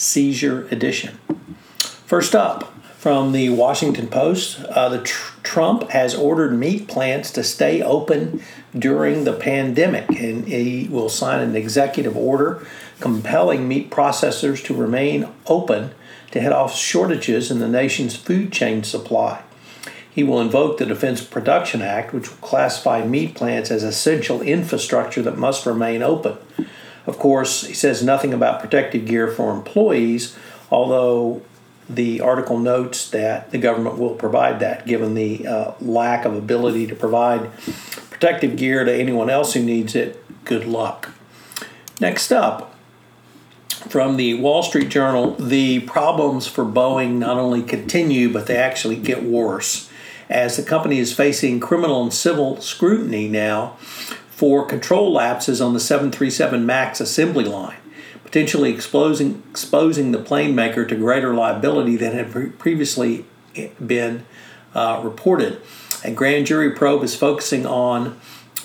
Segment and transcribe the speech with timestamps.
[0.00, 1.18] seizure edition.
[2.06, 7.42] First up, from the Washington Post, uh, the tr- Trump has ordered meat plants to
[7.42, 8.42] stay open
[8.76, 12.66] during the pandemic, and he will sign an executive order
[12.98, 15.90] compelling meat processors to remain open
[16.30, 19.42] to head off shortages in the nation's food chain supply.
[20.10, 25.22] He will invoke the Defense Production Act, which will classify meat plants as essential infrastructure
[25.22, 26.36] that must remain open.
[27.10, 30.38] Of course, he says nothing about protective gear for employees,
[30.70, 31.42] although
[31.88, 36.86] the article notes that the government will provide that given the uh, lack of ability
[36.86, 37.52] to provide
[38.10, 40.24] protective gear to anyone else who needs it.
[40.44, 41.10] Good luck.
[41.98, 42.76] Next up,
[43.88, 48.94] from the Wall Street Journal, the problems for Boeing not only continue, but they actually
[48.94, 49.90] get worse
[50.28, 53.76] as the company is facing criminal and civil scrutiny now
[54.40, 57.76] for control lapses on the 737 MAX assembly line
[58.24, 63.24] potentially exposing, exposing the plane maker to greater liability than had previously
[63.84, 64.24] been
[64.72, 65.60] uh, reported.
[66.04, 68.18] A grand jury probe is focusing on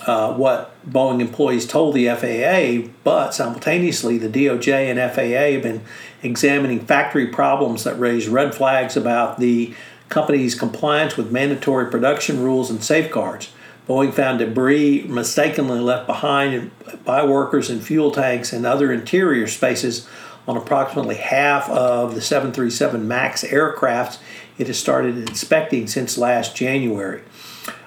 [0.06, 5.82] uh, what Boeing employees told the FAA, but simultaneously, the DOJ and FAA have been
[6.22, 9.74] examining factory problems that raise red flags about the
[10.08, 13.50] company's compliance with mandatory production rules and safeguards.
[13.88, 16.70] Boeing found debris mistakenly left behind
[17.04, 20.08] by workers in fuel tanks and other interior spaces
[20.48, 24.18] on approximately half of the 737 MAX aircrafts
[24.58, 27.22] it has started inspecting since last January.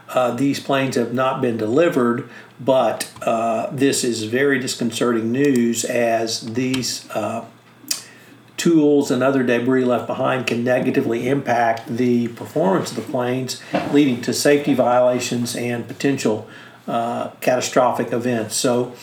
[0.09, 6.54] Uh, these planes have not been delivered, but uh, this is very disconcerting news as
[6.54, 7.45] these uh,
[8.59, 13.61] tools and other debris left behind can negatively impact the performance of the planes,
[13.92, 16.47] leading to safety violations and potential
[16.87, 18.55] uh, catastrophic events.
[18.55, 18.93] So,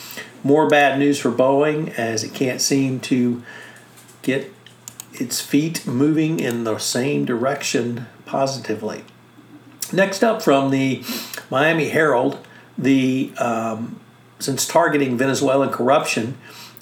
[0.44, 3.42] more bad news for Boeing as it can't seem to
[4.22, 4.52] get
[5.12, 9.04] its feet moving in the same direction positively.
[9.92, 11.02] Next up from the
[11.50, 12.38] Miami Herald,
[12.76, 13.98] the um,
[14.38, 16.36] since targeting Venezuelan corruption,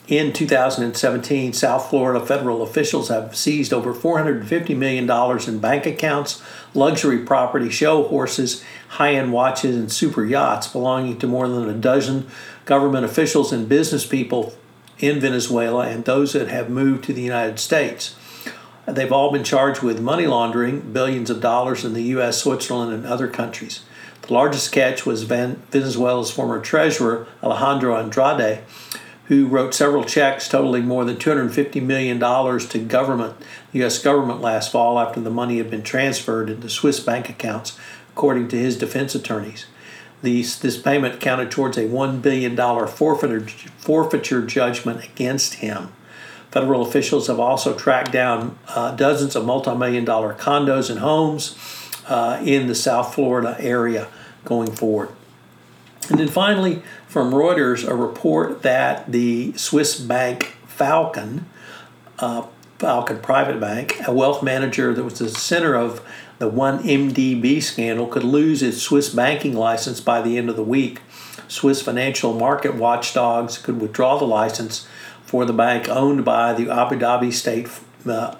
[0.06, 5.10] in 2017, South Florida federal officials have seized over $450 million
[5.48, 6.42] in bank accounts,
[6.74, 11.74] luxury property, show horses, high end watches, and super yachts belonging to more than a
[11.74, 12.26] dozen
[12.66, 14.52] government officials and business people
[14.98, 18.14] in Venezuela and those that have moved to the United States.
[18.86, 23.06] They've all been charged with money laundering billions of dollars in the U.S., Switzerland, and
[23.06, 23.80] other countries.
[24.20, 28.62] The largest catch was Venezuela's former treasurer, Alejandro Andrade
[29.26, 33.36] who wrote several checks totaling more than $250 million to government,
[33.72, 34.02] the U.S.
[34.02, 37.78] government last fall after the money had been transferred into Swiss bank accounts,
[38.12, 39.66] according to his defense attorneys.
[40.22, 43.46] These, this payment counted towards a $1 billion forfeiture,
[43.78, 45.92] forfeiture judgment against him.
[46.50, 51.58] Federal officials have also tracked down uh, dozens of multi million dollar condos and homes
[52.06, 54.08] uh, in the South Florida area
[54.44, 55.08] going forward.
[56.10, 61.46] And then finally, from Reuters, a report that the Swiss bank Falcon,
[62.18, 62.46] uh,
[62.78, 66.04] Falcon Private Bank, a wealth manager that was at the center of
[66.38, 71.00] the 1MDB scandal, could lose its Swiss banking license by the end of the week.
[71.48, 74.86] Swiss financial market watchdogs could withdraw the license
[75.24, 77.68] for the bank owned by the Abu Dhabi State
[78.06, 78.36] uh,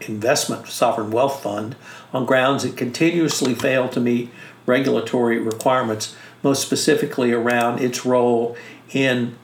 [0.00, 1.76] Investment Sovereign Wealth Fund
[2.12, 4.30] on grounds it continuously failed to meet
[4.66, 8.56] regulatory requirements most specifically around its role
[8.92, 9.36] in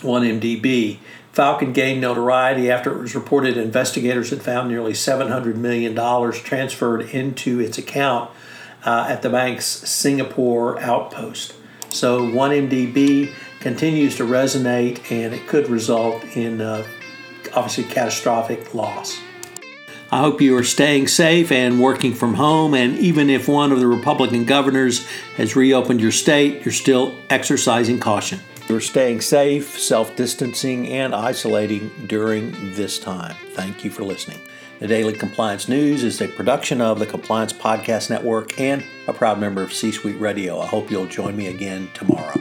[0.00, 0.98] 1MDB.
[1.32, 5.94] Falcon gained notoriety after it was reported investigators had found nearly $700 million
[6.32, 8.30] transferred into its account
[8.84, 11.54] uh, at the bank's Singapore outpost.
[11.90, 16.84] So 1MDB continues to resonate and it could result in uh,
[17.54, 19.18] obviously catastrophic loss.
[20.10, 22.72] I hope you are staying safe and working from home.
[22.72, 25.06] And even if one of the Republican governors
[25.36, 28.40] has reopened your state, you're still exercising caution.
[28.68, 33.36] You're staying safe, self distancing, and isolating during this time.
[33.52, 34.40] Thank you for listening.
[34.78, 39.38] The Daily Compliance News is a production of the Compliance Podcast Network and a proud
[39.38, 40.58] member of C Suite Radio.
[40.60, 42.40] I hope you'll join me again tomorrow.